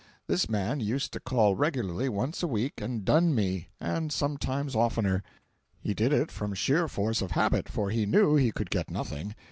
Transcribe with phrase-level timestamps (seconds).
[0.25, 5.21] This man used to call regularly once a week and dun me, and sometimes oftener.
[5.79, 9.35] He did it from sheer force of habit, for he knew he could get nothing.